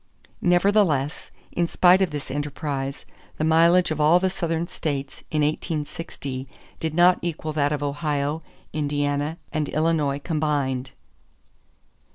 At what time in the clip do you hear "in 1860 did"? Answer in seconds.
5.29-6.95